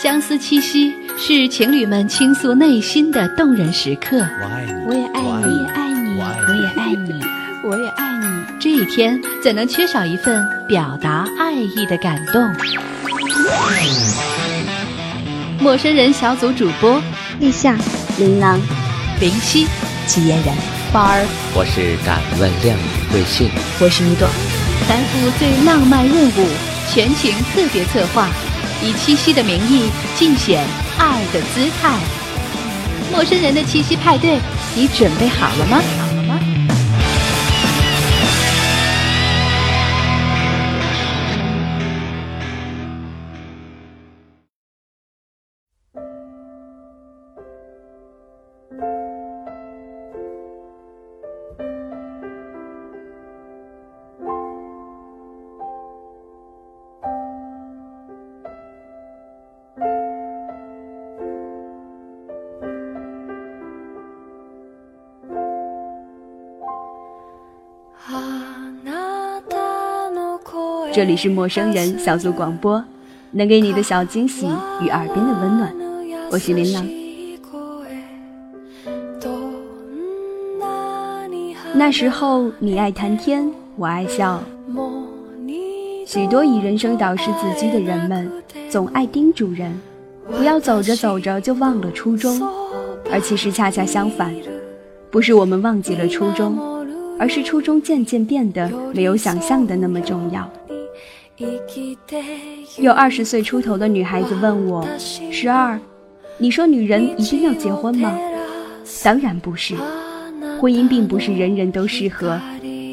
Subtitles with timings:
[0.00, 4.18] 相思七夕是情侣们倾诉内心的动人时刻。
[4.18, 7.20] 我爱你，我也爱你，爱你，我也爱你，
[7.64, 8.26] 我也爱你。
[8.60, 12.48] 这一天怎能缺少一份表达爱意的感动？
[15.58, 17.02] 陌生人小组主播：
[17.40, 17.76] 立夏、
[18.16, 18.60] 琳琅、
[19.20, 19.66] 林夕、
[20.06, 20.54] 季嫣然、
[20.92, 21.26] 花儿。
[21.54, 24.28] 我是敢问靓女贵姓，我是一朵。
[24.88, 26.46] 担负最浪漫任务，
[26.92, 28.28] 全情特别策划。
[28.84, 30.62] 以七夕的名义尽显
[30.98, 31.98] 爱的姿态，
[33.10, 34.38] 陌生人的七夕派对，
[34.74, 36.11] 你准备好了吗？
[70.92, 72.84] 这里是陌生人小组广播，
[73.30, 74.46] 能给你的小惊喜
[74.82, 75.74] 与耳边的温暖。
[76.30, 76.86] 我是琳琅。
[81.74, 84.42] 那时候你爱谈天，我爱笑。
[86.06, 88.30] 许多以人生导师自居的人们，
[88.68, 89.72] 总爱叮嘱人，
[90.30, 92.38] 不要走着走着就忘了初衷。
[93.10, 94.34] 而其实恰恰相反，
[95.10, 96.58] 不是我们忘记了初衷，
[97.18, 100.46] 而是初衷渐渐变得没有想象的那么重要。
[102.78, 105.78] 有二十岁出头的女孩子问我：“十二，
[106.36, 108.16] 你说女人一定要结婚吗？”
[109.02, 109.74] 当然不是，
[110.60, 112.38] 婚姻并不是人人都适合，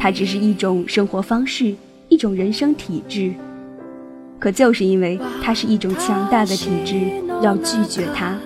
[0.00, 1.74] 它只是一种生活方式，
[2.08, 3.32] 一种人生体质。
[4.38, 7.00] 可就是因为它是一种强大的体质，
[7.42, 8.36] 要拒绝它，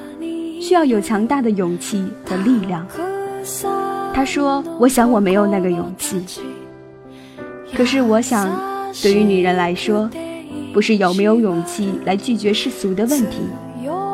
[0.61, 2.87] 需要有强大的勇气和力量。
[4.13, 6.21] 他说：“我想我没有那个勇气。”
[7.73, 8.76] 可是我想。
[9.03, 10.09] 对于女人来说，
[10.73, 13.39] 不是有没有勇气来拒绝世俗的问题，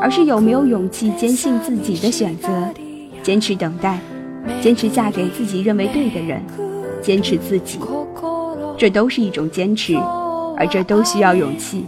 [0.00, 2.48] 而是有没有勇气坚信自己的选择，
[3.22, 3.98] 坚持等待，
[4.60, 6.42] 坚持嫁给自己认为对的人，
[7.00, 7.78] 坚持自己，
[8.76, 9.94] 这都是一种坚持，
[10.56, 11.84] 而这都需要勇气。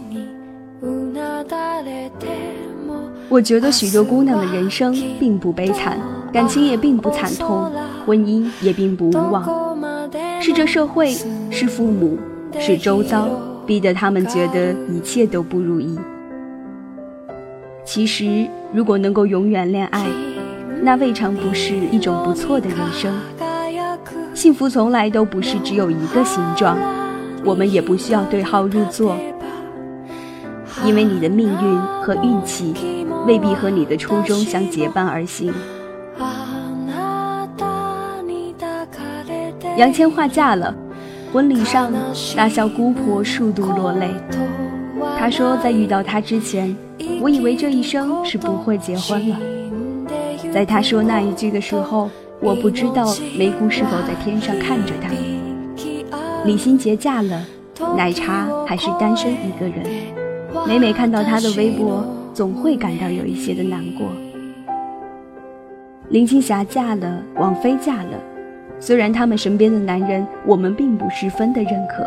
[3.27, 5.99] 我觉得许多姑娘的人生并不悲惨，
[6.31, 7.69] 感情也并不惨痛，
[8.05, 9.43] 婚姻也并不无望，
[10.39, 11.13] 是这社会，
[11.49, 12.17] 是父母。
[12.59, 13.27] 是周遭
[13.65, 15.97] 逼得他们觉得一切都不如意。
[17.83, 20.05] 其实，如果能够永远恋爱，
[20.81, 23.13] 那未尝不是一种不错的人生。
[24.33, 26.77] 幸福从来都不是只有一个形状，
[27.43, 29.15] 我们也不需要对号入座，
[30.83, 32.73] 因为你的命运和运气
[33.25, 35.53] 未必和你的初衷相结伴而行。
[39.77, 40.73] 杨千嬅嫁了。
[41.35, 41.91] 婚礼上，
[42.33, 44.09] 大笑姑婆数度落泪。
[45.19, 46.73] 她说，在遇到他之前，
[47.19, 49.37] 我以为这一生是不会结婚了。
[50.53, 52.09] 在他说那一句的时候，
[52.39, 55.09] 我不知道梅姑是否在天上看着他。
[56.45, 57.45] 李心洁嫁了，
[57.97, 59.85] 奶茶还是单身一个人。
[60.65, 64.07] 每每看到他的微博，总会感到有一些的难过。
[66.07, 68.34] 林青霞嫁了，王菲嫁了。
[68.79, 72.05] 虽然他们身边的男人，我们并不十分的认可。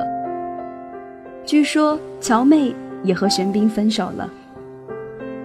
[1.45, 4.29] 据说乔妹也和玄彬分手了。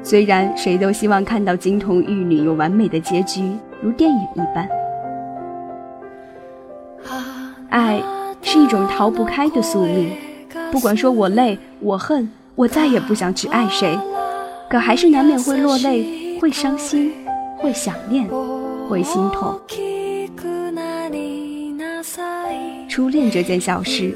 [0.03, 4.67] 虽然谁都希望看到金童玉女有完美的结局，如电影一般。
[7.69, 8.01] 爱
[8.41, 10.11] 是一种逃不开的宿命，
[10.71, 13.97] 不管说我累，我恨，我再也不想去爱谁，
[14.69, 17.13] 可还是难免会落泪，会伤心，
[17.57, 18.27] 会想念，
[18.89, 19.57] 会心痛。
[22.93, 24.13] 初恋这件小事，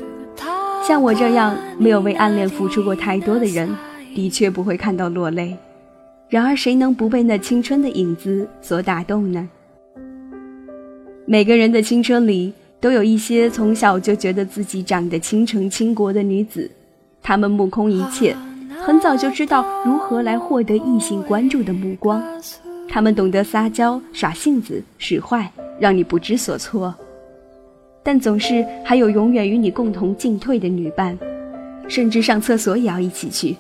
[0.88, 3.68] 像我这样没有为暗恋付出过太多的人，
[4.14, 5.58] 的确不会看到落泪。
[6.29, 9.50] 然而，谁能不被那青春的影子所打动呢？
[11.26, 16.70] 每个人的青春里，都有一些从小就觉得自己长得倾城倾国的女子，
[17.23, 18.35] 她们目空一切，
[18.85, 22.22] 很早就知道如何来获得异性关注的目光，
[22.88, 26.94] 她们懂得撒娇、耍性子、使坏，让你不知所措。
[28.08, 31.20] 但总是还有永远与你共同进退的女伴，
[31.90, 33.54] 甚至上厕所也要一起去。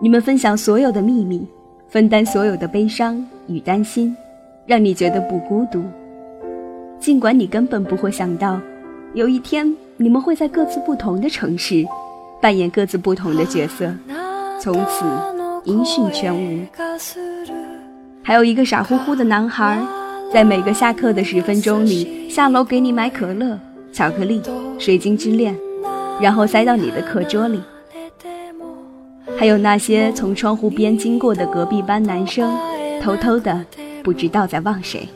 [0.00, 1.46] 你们分享所有的秘密，
[1.90, 4.16] 分担所有的悲伤与担心，
[4.64, 5.84] 让你觉得不孤独。
[6.98, 8.58] 尽管你根本不会想到，
[9.12, 11.84] 有一天你们会在各自不同的城市，
[12.40, 13.92] 扮演各自不同的角色。
[14.58, 15.04] 从此
[15.64, 16.64] 音讯全无。
[18.22, 19.78] 还有一个傻乎乎的男孩，
[20.32, 23.58] 在每个下课的十分钟里下楼给你买可乐、
[23.92, 24.42] 巧克力、
[24.78, 25.56] 水晶之恋，
[26.20, 27.58] 然后塞到你的课桌里。
[29.38, 32.50] 还有那些从窗户边经过的隔壁班男生，
[33.00, 33.64] 偷偷的
[34.02, 35.08] 不知道在望谁。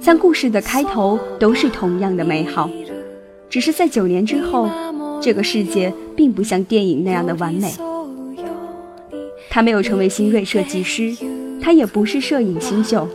[0.00, 2.68] 像故事的开头都是同样的美好，
[3.48, 4.68] 只是在九年之后，
[5.22, 7.72] 这个世界并不像电影那样的完美。
[9.48, 11.16] 他没有成为新锐设计师，
[11.60, 13.08] 他也不是摄影新秀，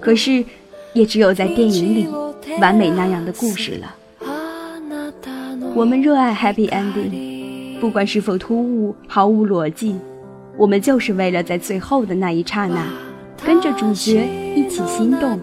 [0.00, 0.44] 可是，
[0.92, 2.08] 也只有在电影里，
[2.60, 3.94] 完美那样的故事了。
[5.74, 9.96] 我们热爱 Happy Ending，不管是否突兀、毫无逻辑，
[10.56, 12.86] 我们就是为了在最后的那一刹那，
[13.44, 15.40] 跟着主角一起心动。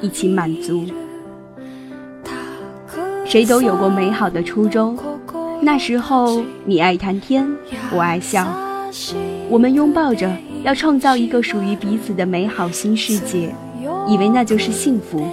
[0.00, 0.84] 一起满足。
[3.24, 4.96] 谁都有过美好的初衷，
[5.60, 7.44] 那时候你爱谈天，
[7.92, 8.46] 我爱笑，
[9.48, 10.30] 我们拥抱着
[10.62, 13.54] 要创造一个属于彼此的美好新世界，
[14.06, 15.26] 以为那就是幸福。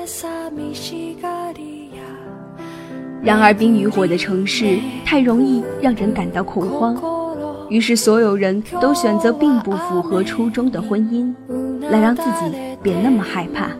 [3.23, 6.95] 然而冰与火的城市太容易让人感到恐慌，
[7.69, 11.33] 于是所有人都选择并不符合初衷的婚姻，
[11.89, 13.71] 来让自己别那么害怕。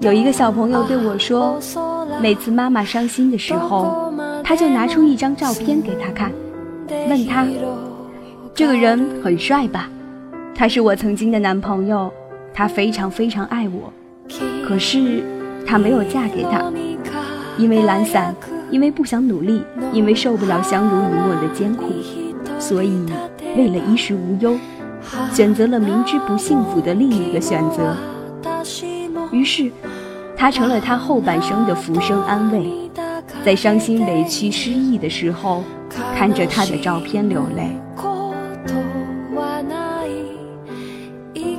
[0.00, 1.58] 有一个小朋友对我说，
[2.20, 4.12] 每次妈妈伤心的时候，
[4.44, 6.30] 他就拿出一张照片给他看，
[7.08, 7.46] 问他
[8.54, 9.88] ：“这个人很帅吧？
[10.54, 12.12] 他是我曾经的男朋友，
[12.52, 13.92] 他非常非常爱我，
[14.66, 15.22] 可是
[15.66, 16.72] 他没有嫁给他，
[17.58, 18.34] 因为懒散，
[18.70, 21.84] 因为不想努力，因为受不了相濡以沫的艰苦，
[22.58, 23.04] 所以
[23.56, 24.56] 为了衣食无忧。”
[25.34, 27.94] 选择了明知不幸福的另一个选择，
[29.30, 29.70] 于是，
[30.34, 32.72] 他成了他后半生的浮生安慰，
[33.44, 35.62] 在伤心、委屈、失意的时候，
[36.16, 37.70] 看着他的照片流泪。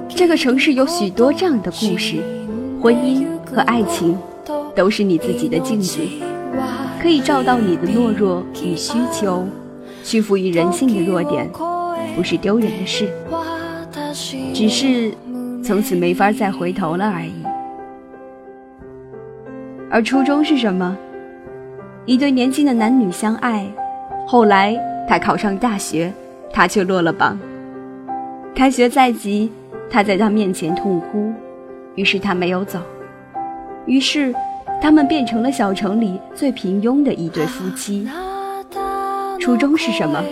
[0.09, 2.17] 这个城市有许多这样的故事，
[2.81, 4.17] 婚姻和爱情，
[4.75, 5.99] 都是你自己的镜子，
[7.01, 9.45] 可以照到你的懦弱与需求，
[10.03, 11.49] 屈服于人性的弱点。
[12.15, 13.09] 不是丢人的事，
[14.53, 15.11] 只是
[15.61, 17.33] 从此没法再回头了而已。
[19.91, 20.97] 而初衷是什么？
[22.05, 23.67] 一对年轻的男女相爱，
[24.27, 24.75] 后来
[25.07, 26.11] 他考上大学，
[26.51, 27.37] 他却落了榜。
[28.55, 29.51] 开学在即，
[29.89, 31.31] 他在他面前痛哭，
[31.93, 32.79] 于是他没有走。
[33.85, 34.33] 于是，
[34.81, 38.07] 他们变成了小城里最平庸的一对夫妻。
[39.39, 40.23] 初衷是什么？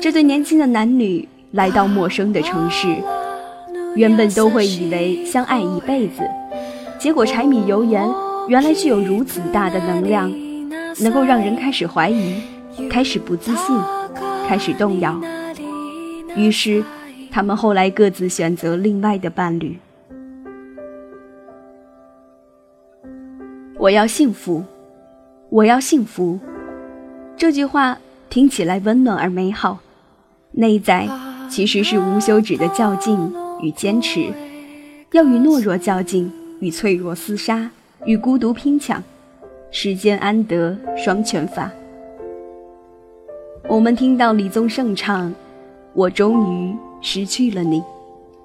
[0.00, 2.88] 这对年轻的男女来到陌生的城市，
[3.94, 6.22] 原本都会以为相爱一辈子，
[6.98, 8.08] 结果柴米油盐
[8.48, 10.32] 原来具有如此大的能量，
[11.00, 12.40] 能够让人开始怀疑，
[12.90, 13.76] 开始不自信，
[14.46, 15.20] 开始动摇。
[16.36, 16.84] 于是，
[17.30, 19.78] 他们后来各自选择另外的伴侣。
[23.78, 24.64] 我要幸福，
[25.50, 26.38] 我要幸福。
[27.36, 27.98] 这句话
[28.28, 29.78] 听起来温暖而美好。
[30.52, 31.08] 内在
[31.48, 34.32] 其实是无休止的较劲与坚持，
[35.12, 37.70] 要与懦弱较劲，与脆弱厮杀，
[38.04, 39.02] 与孤独拼抢。
[39.70, 41.70] 世间安得双全法？
[43.68, 45.30] 我们听到李宗盛唱
[45.92, 47.82] ：“我终于失去了你。”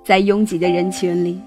[0.04, 1.40] 在拥挤的人群里，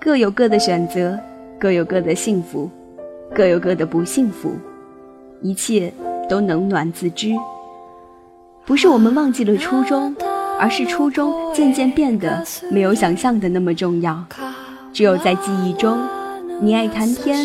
[0.00, 1.18] 各有各的选择，
[1.58, 2.70] 各有各的幸福，
[3.34, 4.54] 各有各的不幸福，
[5.42, 5.92] 一切
[6.26, 7.34] 都冷暖自知。
[8.64, 10.16] 不是我们忘记了初衷，
[10.58, 14.24] 而是初衷渐渐变得没有想象的那么重要。
[14.90, 15.98] 只有在记忆中，
[16.62, 17.36] 你爱谈天，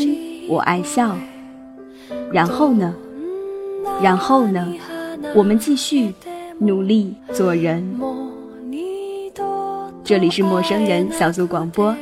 [0.47, 1.13] 我爱笑。
[2.31, 2.95] 然后呢？
[4.01, 4.73] 然后呢？
[5.35, 6.13] 我们继续
[6.59, 7.99] 努力做人。
[10.03, 11.93] 这里是陌生人小组广播，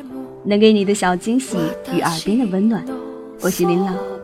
[0.43, 1.57] 能给你的小惊喜
[1.93, 2.85] 与耳边的温暖。
[3.41, 4.14] 我是琳琅。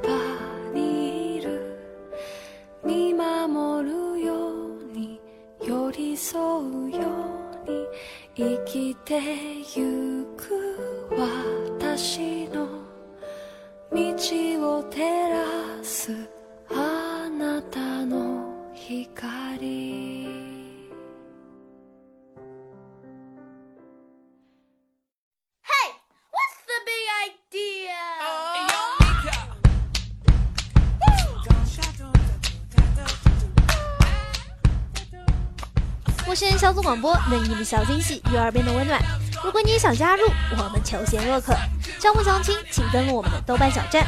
[36.31, 39.01] 陌生人小组广播，能给你的小惊喜与耳边的温暖。
[39.43, 40.23] 如果你也想加入，
[40.57, 41.53] 我们求贤若渴。
[41.99, 44.07] 招募相亲，请登录我们的豆瓣小站。